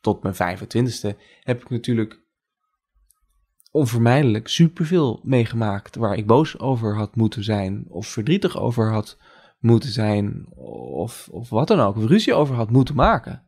tot 0.00 0.22
mijn 0.22 0.58
25ste, 0.58 1.18
heb 1.40 1.60
ik 1.62 1.70
natuurlijk 1.70 2.20
onvermijdelijk 3.70 4.48
superveel 4.48 5.20
meegemaakt 5.22 5.96
waar 5.96 6.16
ik 6.16 6.26
boos 6.26 6.58
over 6.58 6.96
had 6.96 7.16
moeten 7.16 7.44
zijn, 7.44 7.84
of 7.88 8.06
verdrietig 8.06 8.58
over 8.58 8.92
had 8.92 9.18
moeten 9.58 9.90
zijn, 9.90 10.46
of, 10.90 11.28
of 11.30 11.50
wat 11.50 11.68
dan 11.68 11.80
ook, 11.80 11.96
of 11.96 12.04
ruzie 12.04 12.34
over 12.34 12.54
had 12.54 12.70
moeten 12.70 12.94
maken. 12.94 13.42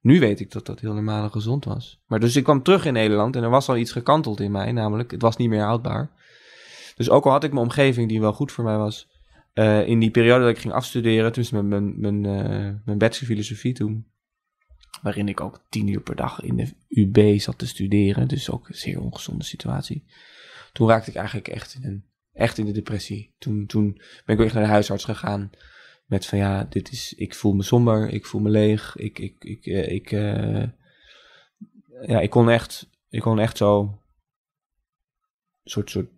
Nu 0.00 0.20
weet 0.20 0.40
ik 0.40 0.52
dat 0.52 0.66
dat 0.66 0.80
heel 0.80 0.94
normaal 0.94 1.22
en 1.22 1.30
gezond 1.30 1.64
was. 1.64 2.02
Maar 2.06 2.20
dus 2.20 2.36
ik 2.36 2.44
kwam 2.44 2.62
terug 2.62 2.84
in 2.84 2.92
Nederland 2.92 3.36
en 3.36 3.42
er 3.42 3.50
was 3.50 3.68
al 3.68 3.76
iets 3.76 3.92
gekanteld 3.92 4.40
in 4.40 4.50
mij, 4.50 4.72
namelijk 4.72 5.10
het 5.10 5.22
was 5.22 5.36
niet 5.36 5.48
meer 5.48 5.62
houdbaar. 5.62 6.10
Dus 6.98 7.10
ook 7.10 7.24
al 7.24 7.30
had 7.30 7.44
ik 7.44 7.52
mijn 7.52 7.64
omgeving 7.64 8.08
die 8.08 8.20
wel 8.20 8.32
goed 8.32 8.52
voor 8.52 8.64
mij 8.64 8.76
was, 8.76 9.08
eh, 9.52 9.86
in 9.86 9.98
die 9.98 10.10
periode 10.10 10.44
dat 10.44 10.54
ik 10.54 10.58
ging 10.58 10.74
afstuderen, 10.74 11.32
toen 11.32 11.44
met 11.52 11.64
mijn, 11.64 12.00
mijn, 12.00 12.24
eh, 12.24 12.74
mijn 12.84 12.98
bachelor 12.98 13.26
filosofie 13.26 13.72
toen, 13.72 14.06
waarin 15.02 15.28
ik 15.28 15.40
ook 15.40 15.64
tien 15.68 15.88
uur 15.88 16.00
per 16.00 16.16
dag 16.16 16.40
in 16.40 16.56
de 16.56 16.72
UB 16.88 17.40
zat 17.40 17.58
te 17.58 17.66
studeren. 17.66 18.28
Dus 18.28 18.50
ook 18.50 18.68
een 18.68 18.74
zeer 18.74 19.00
ongezonde 19.00 19.44
situatie. 19.44 20.04
Toen 20.72 20.88
raakte 20.88 21.10
ik 21.10 21.16
eigenlijk 21.16 21.48
echt 21.48 21.74
in, 21.74 21.84
een, 21.84 22.04
echt 22.32 22.58
in 22.58 22.64
de 22.64 22.72
depressie. 22.72 23.34
Toen, 23.38 23.66
toen 23.66 24.00
ben 24.24 24.38
ik 24.38 24.44
echt 24.44 24.54
naar 24.54 24.62
de 24.62 24.68
huisarts 24.68 25.04
gegaan. 25.04 25.50
Met 26.06 26.26
van 26.26 26.38
ja, 26.38 26.64
dit 26.64 26.92
is, 26.92 27.14
ik 27.14 27.34
voel 27.34 27.52
me 27.52 27.62
somber, 27.62 28.08
ik 28.08 28.26
voel 28.26 28.40
me 28.40 28.50
leeg. 28.50 28.96
Ik, 28.96 29.18
ik, 29.18 29.44
ik, 29.64 30.12
eh, 30.12 30.64
ja, 32.06 32.20
ik 32.20 32.30
kon 32.30 32.50
echt, 32.50 32.90
ik 33.08 33.20
kon 33.20 33.38
echt 33.38 33.56
zo 33.56 33.98
soort, 35.64 35.90
soort 35.90 36.17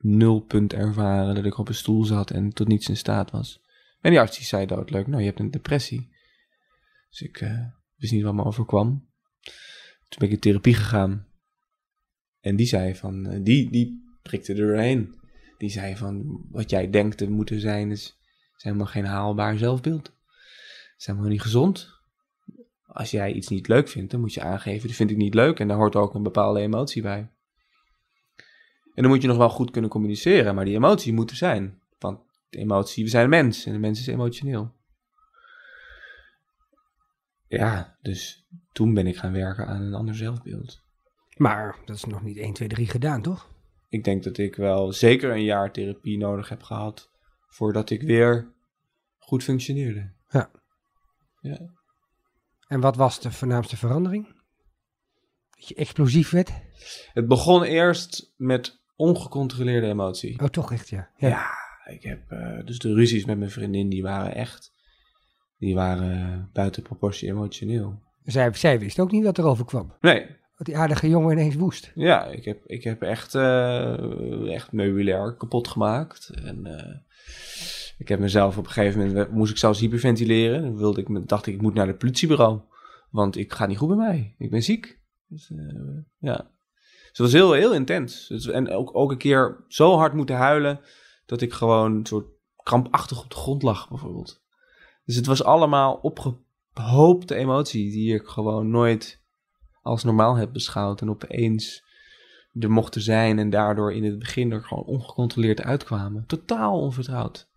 nulpunt 0.00 0.72
ervaren. 0.72 1.34
Dat 1.34 1.44
ik 1.44 1.58
op 1.58 1.68
een 1.68 1.74
stoel 1.74 2.04
zat 2.04 2.30
en 2.30 2.52
tot 2.52 2.68
niets 2.68 2.88
in 2.88 2.96
staat 2.96 3.30
was. 3.30 3.62
En 4.00 4.10
die 4.10 4.20
arts 4.20 4.36
die 4.36 4.46
zei 4.46 4.66
doodleuk, 4.66 5.06
nou 5.06 5.20
je 5.20 5.26
hebt 5.26 5.40
een 5.40 5.50
depressie. 5.50 6.08
Dus 7.08 7.22
ik, 7.22 7.40
eh, 7.40 7.66
wist 7.96 8.12
niet 8.12 8.22
wat 8.22 8.34
me 8.34 8.44
overkwam. 8.44 9.06
Toen 10.08 10.18
ben 10.18 10.28
ik 10.28 10.34
in 10.34 10.40
therapie 10.40 10.74
gegaan. 10.74 11.26
En 12.40 12.56
die 12.56 12.66
zei 12.66 12.94
van, 12.94 13.26
eh, 13.26 13.38
die, 13.42 13.70
die 13.70 14.18
prikte 14.22 14.52
er 14.52 14.58
doorheen. 14.58 15.16
Die 15.58 15.70
zei 15.70 15.96
van, 15.96 16.44
wat 16.50 16.70
jij 16.70 16.90
denkt 16.90 17.16
te 17.16 17.30
moeten 17.30 17.60
zijn, 17.60 17.90
is, 17.90 18.18
is 18.56 18.62
helemaal 18.62 18.86
geen 18.86 19.04
haalbaar 19.04 19.58
zelfbeeld. 19.58 20.06
Het 20.06 20.94
is 20.98 21.06
helemaal 21.06 21.28
niet 21.28 21.42
gezond. 21.42 21.96
Als 22.86 23.10
jij 23.10 23.32
iets 23.32 23.48
niet 23.48 23.68
leuk 23.68 23.88
vindt, 23.88 24.10
dan 24.10 24.20
moet 24.20 24.34
je 24.34 24.42
aangeven, 24.42 24.86
dat 24.86 24.96
vind 24.96 25.10
ik 25.10 25.16
niet 25.16 25.34
leuk. 25.34 25.60
En 25.60 25.68
daar 25.68 25.76
hoort 25.76 25.96
ook 25.96 26.14
een 26.14 26.22
bepaalde 26.22 26.60
emotie 26.60 27.02
bij. 27.02 27.30
En 28.98 29.04
dan 29.04 29.12
moet 29.12 29.22
je 29.22 29.28
nog 29.28 29.36
wel 29.36 29.50
goed 29.50 29.70
kunnen 29.70 29.90
communiceren, 29.90 30.54
maar 30.54 30.64
die 30.64 30.74
emotie 30.74 31.12
moet 31.12 31.30
er 31.30 31.36
zijn. 31.36 31.80
Want 31.98 32.20
de 32.48 32.58
emotie, 32.58 33.04
we 33.04 33.10
zijn 33.10 33.24
een 33.24 33.30
mens 33.30 33.66
en 33.66 33.72
de 33.72 33.78
mens 33.78 34.00
is 34.00 34.06
emotioneel 34.06 34.76
ja, 37.48 37.96
dus 38.02 38.46
toen 38.72 38.94
ben 38.94 39.06
ik 39.06 39.16
gaan 39.16 39.32
werken 39.32 39.66
aan 39.66 39.82
een 39.82 39.94
ander 39.94 40.14
zelfbeeld. 40.14 40.82
Maar 41.36 41.78
dat 41.84 41.96
is 41.96 42.04
nog 42.04 42.22
niet 42.22 42.36
1, 42.36 42.52
2, 42.52 42.68
3 42.68 42.86
gedaan, 42.86 43.22
toch? 43.22 43.50
Ik 43.88 44.04
denk 44.04 44.24
dat 44.24 44.38
ik 44.38 44.54
wel 44.54 44.92
zeker 44.92 45.30
een 45.30 45.44
jaar 45.44 45.72
therapie 45.72 46.18
nodig 46.18 46.48
heb 46.48 46.62
gehad 46.62 47.10
voordat 47.48 47.90
ik 47.90 48.02
weer 48.02 48.52
goed 49.18 49.42
functioneerde. 49.42 50.12
Ja. 50.28 50.50
Ja. 51.40 51.58
En 52.66 52.80
wat 52.80 52.96
was 52.96 53.20
de 53.20 53.32
voornaamste 53.32 53.76
verandering? 53.76 54.26
Dat 55.50 55.68
je 55.68 55.74
explosief 55.74 56.30
werd? 56.30 56.52
Het 57.12 57.28
begon 57.28 57.62
eerst 57.62 58.34
met 58.36 58.80
ongecontroleerde 58.98 59.86
emotie. 59.86 60.40
Oh, 60.40 60.48
toch 60.48 60.72
echt, 60.72 60.88
ja. 60.88 61.10
Ja, 61.16 61.46
ik 61.84 62.02
heb 62.02 62.30
uh, 62.30 62.64
dus 62.64 62.78
de 62.78 62.94
ruzies 62.94 63.24
met 63.24 63.38
mijn 63.38 63.50
vriendin, 63.50 63.88
die 63.88 64.02
waren 64.02 64.34
echt, 64.34 64.72
die 65.58 65.74
waren 65.74 66.50
buiten 66.52 66.82
proportie 66.82 67.28
emotioneel. 67.28 68.02
Zij, 68.24 68.52
zij 68.52 68.78
wist 68.78 69.00
ook 69.00 69.10
niet 69.10 69.24
wat 69.24 69.38
er 69.38 69.44
overkwam. 69.44 69.94
Nee. 70.00 70.26
Dat 70.56 70.66
die 70.66 70.76
aardige 70.76 71.08
jongen 71.08 71.32
ineens 71.32 71.54
woest. 71.54 71.92
Ja, 71.94 72.26
ik 72.26 72.44
heb, 72.44 72.66
ik 72.66 72.84
heb 72.84 73.02
echt, 73.02 73.34
uh, 73.34 74.54
echt 74.54 74.72
meubilair 74.72 75.36
kapot 75.36 75.68
gemaakt. 75.68 76.30
En 76.44 76.66
uh, 76.66 76.96
ik 77.98 78.08
heb 78.08 78.18
mezelf 78.18 78.58
op 78.58 78.66
een 78.66 78.72
gegeven 78.72 79.06
moment, 79.06 79.30
moest 79.30 79.50
ik 79.50 79.58
zelfs 79.58 79.80
hyperventileren. 79.80 80.62
Dan 80.62 80.76
wilde 80.76 81.00
ik, 81.00 81.28
dacht 81.28 81.46
ik, 81.46 81.54
ik 81.54 81.62
moet 81.62 81.74
naar 81.74 81.86
het 81.86 81.98
politiebureau. 81.98 82.60
Want 83.10 83.36
ik 83.36 83.52
ga 83.52 83.66
niet 83.66 83.78
goed 83.78 83.88
bij 83.88 83.96
mij. 83.96 84.34
Ik 84.38 84.50
ben 84.50 84.62
ziek. 84.62 85.00
Dus, 85.26 85.50
uh, 85.50 85.98
ja. 86.18 86.50
Het 87.18 87.26
was 87.26 87.40
heel, 87.40 87.52
heel 87.52 87.74
intens. 87.74 88.26
Dus, 88.26 88.46
en 88.46 88.70
ook, 88.70 88.96
ook 88.96 89.10
een 89.10 89.18
keer 89.18 89.64
zo 89.68 89.96
hard 89.96 90.12
moeten 90.12 90.36
huilen 90.36 90.80
dat 91.26 91.40
ik 91.40 91.52
gewoon 91.52 91.94
een 91.94 92.06
soort 92.06 92.26
krampachtig 92.62 93.22
op 93.22 93.30
de 93.30 93.36
grond 93.36 93.62
lag, 93.62 93.88
bijvoorbeeld. 93.88 94.42
Dus 95.04 95.16
het 95.16 95.26
was 95.26 95.44
allemaal 95.44 95.94
opgehoopte 95.94 97.34
emotie 97.34 97.90
die 97.90 98.14
ik 98.14 98.26
gewoon 98.26 98.70
nooit 98.70 99.22
als 99.82 100.04
normaal 100.04 100.34
heb 100.34 100.52
beschouwd. 100.52 101.00
En 101.00 101.10
opeens 101.10 101.84
er 102.60 102.70
mochten 102.70 103.00
zijn 103.00 103.38
en 103.38 103.50
daardoor 103.50 103.92
in 103.92 104.04
het 104.04 104.18
begin 104.18 104.52
er 104.52 104.64
gewoon 104.64 104.84
ongecontroleerd 104.84 105.62
uitkwamen. 105.62 106.26
Totaal 106.26 106.80
onvertrouwd. 106.80 107.48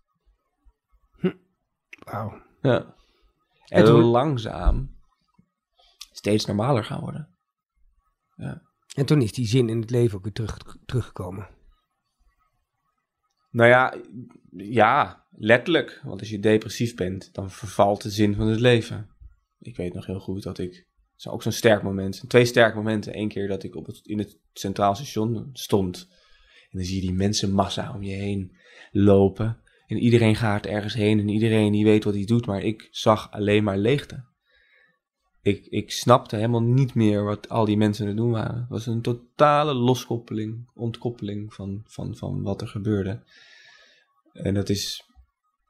Hm. 1.18 1.32
Wauw. 2.04 2.42
Ja. 2.62 2.94
En, 3.66 3.78
en 3.78 3.84
toen... 3.84 4.02
langzaam 4.02 4.96
steeds 6.12 6.46
normaler 6.46 6.84
gaan 6.84 7.00
worden. 7.00 7.28
Ja. 8.36 8.70
En 8.96 9.06
toen 9.06 9.22
is 9.22 9.32
die 9.32 9.46
zin 9.46 9.68
in 9.68 9.80
het 9.80 9.90
leven 9.90 10.16
ook 10.16 10.24
weer 10.24 10.32
terug, 10.32 10.76
teruggekomen. 10.86 11.48
Nou 13.50 13.68
ja, 13.68 13.94
ja, 14.56 15.26
letterlijk. 15.30 16.00
Want 16.04 16.20
als 16.20 16.30
je 16.30 16.38
depressief 16.38 16.94
bent, 16.94 17.34
dan 17.34 17.50
vervalt 17.50 18.02
de 18.02 18.10
zin 18.10 18.34
van 18.34 18.46
het 18.46 18.60
leven. 18.60 19.10
Ik 19.58 19.76
weet 19.76 19.94
nog 19.94 20.06
heel 20.06 20.20
goed 20.20 20.42
dat 20.42 20.58
ik 20.58 20.86
is 21.16 21.28
ook 21.28 21.42
zo'n 21.42 21.52
sterk 21.52 21.82
moment. 21.82 22.24
Twee 22.28 22.44
sterke 22.44 22.76
momenten. 22.76 23.18
Eén 23.18 23.28
keer 23.28 23.48
dat 23.48 23.62
ik 23.62 23.76
op 23.76 23.86
het, 23.86 24.00
in 24.02 24.18
het 24.18 24.38
Centraal 24.52 24.94
Station 24.94 25.50
stond. 25.52 26.08
En 26.70 26.78
dan 26.78 26.84
zie 26.84 26.94
je 26.94 27.00
die 27.00 27.12
mensenmassa 27.12 27.94
om 27.94 28.02
je 28.02 28.14
heen 28.14 28.56
lopen. 28.90 29.60
En 29.86 29.98
iedereen 29.98 30.36
gaat 30.36 30.66
ergens 30.66 30.94
heen 30.94 31.18
en 31.18 31.28
iedereen 31.28 31.72
die 31.72 31.84
weet 31.84 32.04
wat 32.04 32.14
hij 32.14 32.24
doet. 32.24 32.46
Maar 32.46 32.62
ik 32.62 32.88
zag 32.90 33.30
alleen 33.30 33.64
maar 33.64 33.78
leegte. 33.78 34.24
Ik, 35.42 35.66
ik 35.66 35.90
snapte 35.90 36.36
helemaal 36.36 36.62
niet 36.62 36.94
meer 36.94 37.24
wat 37.24 37.48
al 37.48 37.64
die 37.64 37.76
mensen 37.76 38.02
aan 38.02 38.08
het 38.10 38.18
doen 38.18 38.30
waren. 38.30 38.60
Het 38.60 38.68
was 38.68 38.86
een 38.86 39.02
totale 39.02 39.74
loskoppeling, 39.74 40.70
ontkoppeling 40.74 41.54
van, 41.54 41.82
van, 41.86 42.16
van 42.16 42.42
wat 42.42 42.60
er 42.60 42.68
gebeurde. 42.68 43.22
En 44.32 44.54
dat 44.54 44.68
is 44.68 45.04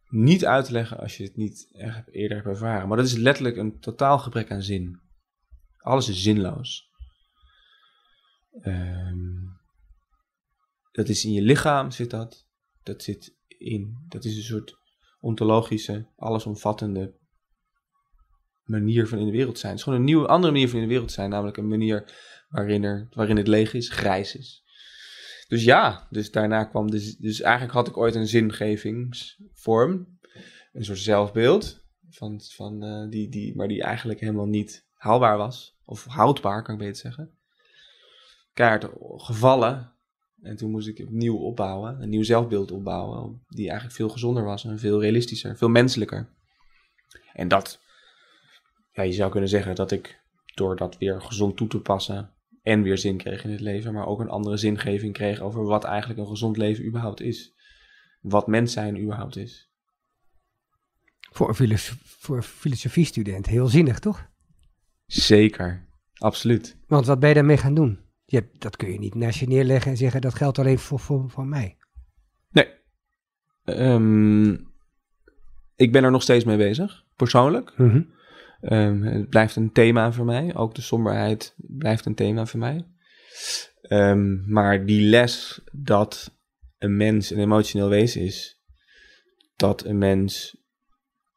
niet 0.08 0.46
uit 0.46 0.64
te 0.64 0.72
leggen 0.72 0.98
als 0.98 1.16
je 1.16 1.24
het 1.24 1.36
niet 1.36 1.68
eerder 2.10 2.36
hebt 2.36 2.48
ervaren. 2.48 2.88
Maar 2.88 2.96
dat 2.96 3.06
is 3.06 3.16
letterlijk 3.16 3.56
een 3.56 3.80
totaal 3.80 4.18
gebrek 4.18 4.50
aan 4.50 4.62
zin. 4.62 5.00
Alles 5.78 6.08
is 6.08 6.22
zinloos. 6.22 6.90
Um, 8.62 9.60
dat 10.92 11.08
is 11.08 11.24
in 11.24 11.32
je 11.32 11.42
lichaam 11.42 11.90
zit 11.90 12.10
dat. 12.10 12.46
Dat 12.82 13.02
zit 13.02 13.36
in. 13.46 14.04
Dat 14.08 14.24
is 14.24 14.36
een 14.36 14.42
soort 14.42 14.76
ontologische, 15.20 16.06
allesomvattende 16.16 17.14
manier 18.72 19.08
van 19.08 19.18
in 19.18 19.26
de 19.26 19.32
wereld 19.32 19.58
zijn. 19.58 19.70
Het 19.70 19.80
is 19.80 19.84
gewoon 19.84 19.98
een 19.98 20.04
nieuwe, 20.04 20.26
andere 20.26 20.52
manier 20.52 20.68
van 20.68 20.78
in 20.78 20.84
de 20.84 20.92
wereld 20.92 21.12
zijn. 21.12 21.30
Namelijk 21.30 21.56
een 21.56 21.68
manier 21.68 22.04
waarin, 22.48 22.84
er, 22.84 23.08
waarin 23.10 23.36
het 23.36 23.46
leeg 23.46 23.74
is, 23.74 23.88
grijs 23.88 24.36
is. 24.36 24.62
Dus 25.48 25.64
ja, 25.64 26.06
dus 26.10 26.30
daarna 26.30 26.64
kwam 26.64 26.90
dus, 26.90 27.16
dus 27.16 27.40
eigenlijk 27.40 27.74
had 27.74 27.88
ik 27.88 27.96
ooit 27.96 28.14
een 28.14 28.26
zingevingsvorm. 28.26 30.18
Een 30.72 30.84
soort 30.84 30.98
zelfbeeld. 30.98 31.80
Van, 32.10 32.40
van, 32.40 32.84
uh, 32.84 33.10
die, 33.10 33.28
die, 33.28 33.56
maar 33.56 33.68
die 33.68 33.82
eigenlijk 33.82 34.20
helemaal 34.20 34.46
niet 34.46 34.86
haalbaar 34.94 35.36
was. 35.36 35.78
Of 35.84 36.04
houdbaar, 36.04 36.62
kan 36.62 36.74
ik 36.74 36.80
beter 36.80 36.96
zeggen. 36.96 37.38
Kaart 38.52 38.86
gevallen. 39.16 39.92
En 40.42 40.56
toen 40.56 40.70
moest 40.70 40.88
ik 40.88 41.00
opnieuw 41.06 41.36
opbouwen. 41.36 42.02
Een 42.02 42.08
nieuw 42.08 42.22
zelfbeeld 42.22 42.70
opbouwen. 42.70 43.44
Die 43.48 43.66
eigenlijk 43.66 43.96
veel 43.96 44.08
gezonder 44.08 44.44
was 44.44 44.64
en 44.64 44.78
veel 44.78 45.00
realistischer. 45.00 45.56
Veel 45.56 45.68
menselijker. 45.68 46.28
En 47.32 47.48
dat, 47.48 47.80
ja, 48.92 49.02
je 49.02 49.12
zou 49.12 49.30
kunnen 49.30 49.48
zeggen 49.48 49.74
dat 49.74 49.90
ik 49.90 50.20
door 50.54 50.76
dat 50.76 50.98
weer 50.98 51.20
gezond 51.20 51.56
toe 51.56 51.68
te 51.68 51.80
passen. 51.80 52.30
En 52.62 52.82
weer 52.82 52.98
zin 52.98 53.16
kreeg 53.16 53.44
in 53.44 53.50
het 53.50 53.60
leven. 53.60 53.92
Maar 53.92 54.06
ook 54.06 54.20
een 54.20 54.28
andere 54.28 54.56
zingeving 54.56 55.12
kreeg 55.12 55.40
over 55.40 55.64
wat 55.64 55.84
eigenlijk 55.84 56.20
een 56.20 56.26
gezond 56.26 56.56
leven 56.56 56.86
überhaupt 56.86 57.20
is. 57.20 57.54
Wat 58.20 58.46
mens 58.46 58.72
zijn 58.72 59.00
überhaupt 59.00 59.36
is. 59.36 59.70
Voor 61.32 61.48
een, 61.48 61.54
filosof, 61.54 61.96
voor 62.04 62.42
filosofiestudent 62.42 63.46
heel 63.46 63.66
zinnig, 63.66 63.98
toch? 63.98 64.30
Zeker, 65.06 65.88
absoluut. 66.14 66.76
Want 66.86 67.06
wat 67.06 67.20
ben 67.20 67.28
je 67.28 67.34
daarmee 67.34 67.56
gaan 67.56 67.74
doen? 67.74 67.98
Je, 68.24 68.48
dat 68.58 68.76
kun 68.76 68.92
je 68.92 68.98
niet 68.98 69.14
naast 69.14 69.38
je 69.38 69.46
neerleggen 69.46 69.90
en 69.90 69.96
zeggen 69.96 70.20
dat 70.20 70.34
geldt 70.34 70.58
alleen 70.58 70.78
voor, 70.78 70.98
voor, 70.98 71.30
voor 71.30 71.46
mij. 71.46 71.76
Nee. 72.50 72.68
Um, 73.64 74.72
ik 75.76 75.92
ben 75.92 76.04
er 76.04 76.10
nog 76.10 76.22
steeds 76.22 76.44
mee 76.44 76.56
bezig, 76.56 77.04
persoonlijk. 77.16 77.78
Mm 77.78 78.20
um, 78.62 79.02
het 79.02 79.28
blijft 79.28 79.56
een 79.56 79.72
thema 79.72 80.12
voor 80.12 80.24
mij. 80.24 80.54
Ook 80.54 80.74
de 80.74 80.82
somberheid 80.82 81.54
blijft 81.56 82.06
een 82.06 82.14
thema 82.14 82.46
voor 82.46 82.60
mij. 82.60 82.86
Um, 83.88 84.44
maar 84.46 84.86
die 84.86 85.02
les 85.08 85.60
dat 85.72 86.36
een 86.78 86.96
mens 86.96 87.30
een 87.30 87.38
emotioneel 87.38 87.88
wezen 87.88 88.20
is, 88.20 88.60
dat 89.56 89.84
een 89.84 89.98
mens 89.98 90.56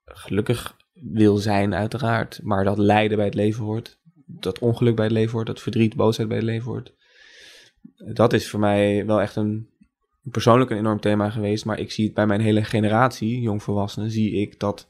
gelukkig 0.05 0.75
wil 0.93 1.37
zijn, 1.37 1.75
uiteraard. 1.75 2.39
Maar 2.43 2.63
dat 2.63 2.77
lijden 2.77 3.17
bij 3.17 3.25
het 3.25 3.35
leven 3.35 3.63
hoort. 3.63 3.99
Dat 4.25 4.59
ongeluk 4.59 4.95
bij 4.95 5.05
het 5.05 5.13
leven 5.13 5.31
hoort. 5.31 5.47
Dat 5.47 5.61
verdriet, 5.61 5.95
boosheid 5.95 6.27
bij 6.27 6.37
het 6.37 6.45
leven 6.45 6.71
hoort. 6.71 6.93
Dat 8.13 8.33
is 8.33 8.49
voor 8.49 8.59
mij 8.59 9.05
wel 9.05 9.21
echt 9.21 9.35
een 9.35 9.69
persoonlijk 10.21 10.71
een 10.71 10.77
enorm 10.77 10.99
thema 10.99 11.29
geweest. 11.29 11.65
Maar 11.65 11.79
ik 11.79 11.91
zie 11.91 12.05
het 12.05 12.13
bij 12.13 12.25
mijn 12.25 12.41
hele 12.41 12.63
generatie, 12.63 13.41
jongvolwassenen, 13.41 14.11
zie 14.11 14.31
ik 14.31 14.59
dat 14.59 14.87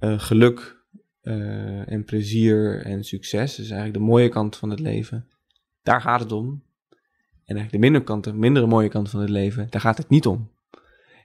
uh, 0.00 0.20
geluk 0.20 0.81
uh, 1.22 1.92
en 1.92 2.04
plezier 2.04 2.84
en 2.84 3.04
succes, 3.04 3.54
dus 3.54 3.70
eigenlijk 3.70 3.98
de 3.98 4.10
mooie 4.10 4.28
kant 4.28 4.56
van 4.56 4.70
het 4.70 4.80
leven, 4.80 5.28
daar 5.82 6.00
gaat 6.00 6.20
het 6.20 6.32
om. 6.32 6.62
En 7.44 7.58
eigenlijk 7.58 7.72
de 7.72 7.78
minder 7.78 8.02
kant, 8.02 8.24
de 8.24 8.32
mindere 8.32 8.66
mooie 8.66 8.88
kant 8.88 9.10
van 9.10 9.20
het 9.20 9.30
leven, 9.30 9.66
daar 9.70 9.80
gaat 9.80 9.98
het 9.98 10.08
niet 10.08 10.26
om. 10.26 10.50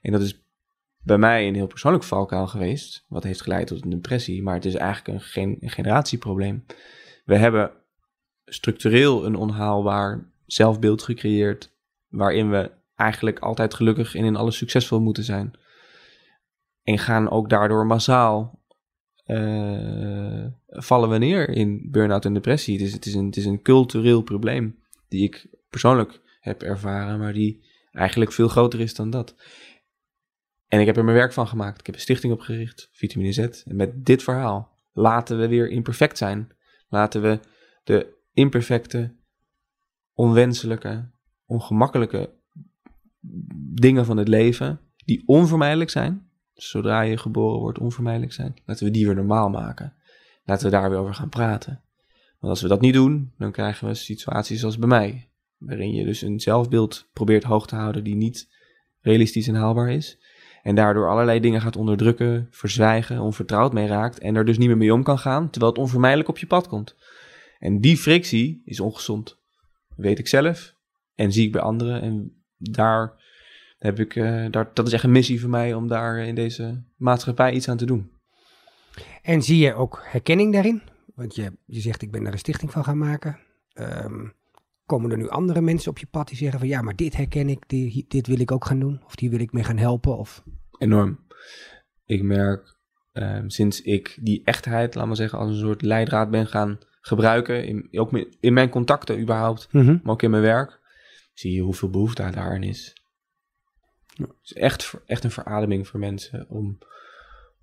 En 0.02 0.12
dat 0.12 0.22
is 0.22 0.42
bij 1.04 1.18
mij 1.18 1.48
een 1.48 1.56
heel 1.56 1.68
persoonlijk 1.68 2.04
valkuil 2.04 2.48
geweest, 2.48 3.06
wat 3.08 3.24
heeft 3.24 3.42
geleid 3.42 3.68
tot 3.68 3.84
een 3.84 3.90
depressie, 3.90 4.44
maar 4.44 4.54
het 4.54 4.66
is 4.66 4.76
eigenlijk 4.76 5.36
een, 5.36 5.58
een 5.60 5.70
generatieprobleem. 5.70 6.66
We 7.26 7.38
hebben 7.38 7.72
structureel 8.46 9.26
een 9.26 9.36
onhaalbaar 9.36 10.32
zelfbeeld 10.46 11.04
gecreëerd, 11.04 11.76
waarin 12.08 12.50
we 12.50 12.72
eigenlijk 12.96 13.40
altijd 13.40 13.74
gelukkig 13.74 14.16
en 14.16 14.26
in 14.26 14.36
alles 14.36 14.58
succesvol 14.58 15.00
moeten 15.00 15.24
zijn. 15.24 15.54
En 16.84 16.98
gaan 16.98 17.30
ook 17.30 17.50
daardoor 17.50 17.86
massaal 17.86 18.57
uh, 19.28 20.46
vallen 20.68 21.10
we 21.10 21.18
neer 21.18 21.50
in 21.50 21.88
burn-out 21.92 22.26
en 22.26 22.34
depressie. 22.34 22.78
Dus 22.78 22.94
het 22.94 23.06
is, 23.06 23.14
een, 23.14 23.26
het 23.26 23.38
is 23.38 23.46
een 23.46 23.62
cultureel 23.62 24.22
probleem 24.22 24.80
die 25.08 25.24
ik 25.24 25.48
persoonlijk 25.70 26.22
heb 26.40 26.62
ervaren, 26.62 27.20
maar 27.20 27.34
die 27.34 27.66
eigenlijk 27.92 28.32
veel 28.32 28.48
groter 28.48 28.80
is 28.80 28.96
dan 28.96 29.10
dat. 29.10 29.36
En 30.68 30.80
ik 30.80 30.86
heb 30.86 30.98
er 30.98 31.04
mijn 31.04 31.18
werk 31.18 31.34
van 31.34 31.48
gemaakt. 31.48 31.80
Ik 31.80 31.86
heb 31.86 31.96
een 31.96 32.02
stichting 32.02 32.34
opgericht, 32.34 32.90
Vitamine 32.92 33.32
Z. 33.32 33.38
En 33.38 33.76
met 33.76 34.06
dit 34.06 34.24
verhaal 34.24 34.76
laten 34.94 35.40
we 35.40 35.48
weer 35.48 35.70
imperfect 35.70 36.18
zijn. 36.18 36.50
Laten 36.90 37.22
we 37.22 37.40
de 37.84 38.16
imperfecte, 38.34 39.16
onwenselijke, 40.14 41.12
ongemakkelijke 41.46 42.34
dingen 43.74 44.06
van 44.06 44.18
het 44.18 44.28
leven, 44.28 44.80
die 45.06 45.24
onvermijdelijk 45.26 45.90
zijn, 45.90 46.27
zodra 46.58 47.02
je 47.02 47.18
geboren 47.18 47.60
wordt, 47.60 47.80
onvermijdelijk 47.80 48.34
zijn, 48.34 48.56
laten 48.66 48.86
we 48.86 48.92
die 48.92 49.06
weer 49.06 49.16
normaal 49.16 49.50
maken. 49.50 49.94
Laten 50.46 50.66
we 50.66 50.72
daar 50.72 50.90
weer 50.90 51.00
over 51.00 51.14
gaan 51.14 51.30
praten. 51.30 51.82
Want 52.40 52.54
als 52.54 52.62
we 52.62 52.68
dat 52.68 52.82
niet 52.82 52.94
doen, 52.94 53.32
dan 53.38 53.52
krijgen 53.52 53.88
we 53.88 53.94
situaties 53.94 54.60
zoals 54.60 54.78
bij 54.78 54.88
mij, 54.88 55.30
waarin 55.58 55.94
je 55.94 56.06
dus 56.06 56.22
een 56.22 56.40
zelfbeeld 56.40 57.08
probeert 57.14 57.44
hoog 57.44 57.68
te 57.68 57.76
houden 57.76 58.04
die 58.04 58.16
niet 58.16 58.50
realistisch 59.02 59.48
en 59.48 59.56
haalbaar 59.56 59.92
is. 59.92 60.18
En 60.64 60.76
daardoor 60.76 61.10
allerlei 61.10 61.40
dingen 61.40 61.62
gaat 61.62 61.76
onderdrukken, 61.76 62.48
verzwijgen, 62.52 63.20
onvertrouwd 63.20 63.74
mee 63.74 63.88
raakt 63.88 64.20
en 64.20 64.36
er 64.36 64.46
dus 64.46 64.58
niet 64.58 64.68
meer 64.68 64.78
mee 64.78 64.94
om 64.94 65.04
kan 65.04 65.20
gaan, 65.20 65.50
terwijl 65.50 65.72
het 65.72 65.82
onvermijdelijk 65.82 66.30
op 66.30 66.38
je 66.38 66.48
pad 66.48 66.68
komt. 66.68 66.96
En 67.60 67.82
die 67.82 67.98
frictie 67.98 68.62
is 68.66 68.80
ongezond. 68.80 69.38
weet 69.96 70.20
ik 70.20 70.28
zelf 70.28 70.76
en 71.16 71.32
zie 71.32 71.46
ik 71.46 71.52
bij 71.52 71.62
anderen. 71.62 72.02
En 72.02 72.44
daar 72.58 73.14
heb 73.78 74.00
ik, 74.00 74.16
uh, 74.16 74.46
daar, 74.52 74.70
dat 74.74 74.88
is 74.88 74.94
echt 74.94 75.04
een 75.04 75.12
missie 75.12 75.42
voor 75.42 75.50
mij 75.50 75.74
om 75.74 75.88
daar 75.88 76.18
in 76.18 76.36
deze 76.36 76.84
maatschappij 76.96 77.54
iets 77.54 77.70
aan 77.70 77.78
te 77.78 77.86
doen. 77.86 78.12
En 79.22 79.42
zie 79.42 79.58
je 79.58 79.74
ook 79.74 80.04
herkenning 80.06 80.54
daarin? 80.54 80.82
Want 81.16 81.36
je, 81.36 81.52
je 81.66 81.80
zegt, 81.80 82.02
ik 82.02 82.12
ben 82.12 82.26
er 82.26 82.32
een 82.32 82.40
stichting 82.40 82.72
van 82.72 82.84
gaan 82.84 82.98
maken. 82.98 83.40
Um, 83.74 84.34
komen 84.86 85.12
er 85.12 85.18
nu 85.18 85.30
andere 85.30 85.62
mensen 85.62 85.92
op 85.92 85.98
je 85.98 86.06
pad 86.06 86.28
die 86.28 86.38
zeggen 86.38 86.60
van 86.60 86.68
ja, 86.68 86.82
maar 86.82 86.96
dit 86.96 87.16
herken 87.16 87.50
ik, 87.50 87.64
dit, 87.68 88.10
dit 88.10 88.28
wil 88.28 88.40
ik 88.40 88.52
ook 88.52 88.66
gaan 88.66 88.80
doen? 88.80 89.02
Of 89.06 89.16
die 89.16 89.30
wil 89.30 89.40
ik 89.40 89.52
mee 89.52 89.64
gaan 89.64 89.78
helpen? 89.78 90.18
Of... 90.18 90.44
Enorm. 90.78 91.20
Ik 92.06 92.24
merk 92.24 92.78
um, 93.14 93.50
sinds 93.50 93.82
ik 93.82 94.18
die 94.22 94.42
echtheid, 94.44 94.96
laat 94.96 95.08
maar 95.08 95.16
zeggen, 95.16 95.40
als 95.40 95.50
een 95.50 95.60
soort 95.60 95.82
leidraad 95.82 96.30
ben 96.30 96.48
gaan 96.48 96.78
gebruiken, 97.02 97.66
in, 97.66 97.88
ook 97.92 98.12
in 98.40 98.54
mijn 98.54 98.70
contacten 98.70 99.20
überhaupt, 99.20 99.68
mm 99.72 99.86
-hmm. 99.86 100.00
maar 100.04 100.14
ook 100.14 100.22
in 100.22 100.30
mijn 100.30 100.44
werk, 100.44 100.80
zie 101.34 101.54
je 101.54 101.62
hoeveel 101.62 101.90
behoefte 101.90 102.30
daarin 102.32 102.64
is. 102.64 102.96
Het 104.18 104.36
is 104.44 104.54
echt, 104.54 104.94
echt 105.06 105.24
een 105.24 105.32
verademing 105.32 105.88
voor 105.88 106.00
mensen 106.00 106.50
om, 106.50 106.78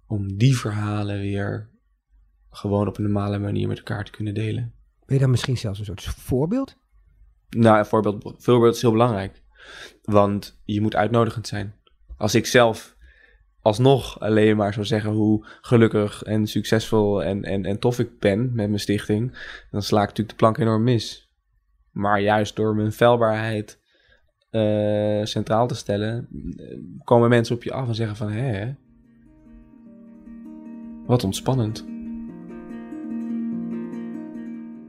om 0.07 0.37
die 0.37 0.57
verhalen 0.57 1.21
weer 1.21 1.71
gewoon 2.51 2.89
op 2.89 2.97
een 2.97 3.05
normale 3.05 3.39
manier 3.39 3.69
met 3.69 3.79
elkaar 3.79 4.05
te 4.05 4.11
kunnen 4.11 4.35
delen. 4.35 4.75
Ben 5.07 5.17
je 5.17 5.23
dan 5.23 5.31
misschien 5.31 5.57
zelfs 5.57 5.79
een 5.79 5.85
soort 5.85 6.05
voorbeeld? 6.05 6.77
Nou, 7.49 7.79
een 7.79 7.87
voorbeeld, 7.87 8.35
voorbeeld 8.39 8.75
is 8.75 8.83
heel 8.83 8.91
belangrijk. 8.91 9.43
Want 10.03 10.61
je 10.65 10.81
moet 10.81 10.97
uitnodigend 10.97 11.47
zijn. 11.47 11.75
Als 12.17 12.35
ik 12.35 12.47
zelf 12.47 12.97
alsnog 13.61 14.21
alleen 14.21 14.57
maar 14.57 14.73
zou 14.73 14.87
zeggen 14.87 15.13
hoe 15.13 15.47
gelukkig 15.61 16.23
en 16.23 16.47
succesvol 16.47 17.23
en, 17.23 17.43
en, 17.43 17.65
en 17.65 17.79
tof 17.79 17.99
ik 17.99 18.19
ben 18.19 18.41
met 18.41 18.69
mijn 18.69 18.79
stichting, 18.79 19.39
dan 19.71 19.83
sla 19.83 20.01
ik 20.01 20.09
natuurlijk 20.09 20.39
de 20.39 20.45
plank 20.45 20.59
enorm 20.59 20.83
mis. 20.83 21.31
Maar 21.91 22.21
juist 22.21 22.57
door 22.57 22.75
mijn 22.75 22.93
veilbaarheid 22.93 23.83
eh, 24.55 25.25
centraal 25.25 25.67
te 25.67 25.75
stellen, 25.75 26.29
komen 27.05 27.29
mensen 27.29 27.55
op 27.55 27.63
je 27.63 27.73
af 27.73 27.89
en 27.89 27.95
zeggen 27.95 28.17
van, 28.17 28.31
hé, 28.31 28.75
wat 31.07 31.25
ontspannend. 31.25 31.87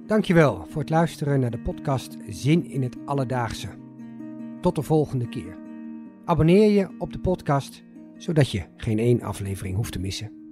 Dankjewel 0.08 0.66
voor 0.70 0.82
het 0.82 0.90
luisteren 0.90 1.40
naar 1.40 1.52
de 1.52 1.60
podcast 1.60 2.18
Zin 2.28 2.66
in 2.66 2.84
het 2.84 2.98
Alledaagse. 3.06 3.68
Tot 4.62 4.76
de 4.76 4.82
volgende 4.82 5.30
keer. 5.30 5.58
Abonneer 6.26 6.72
je 6.72 6.96
op 7.00 7.14
de 7.14 7.20
podcast, 7.20 7.84
zodat 8.18 8.52
je 8.52 8.64
geen 8.78 9.00
één 9.00 9.22
aflevering 9.22 9.76
hoeft 9.76 9.92
te 9.92 10.00
missen. 10.00 10.45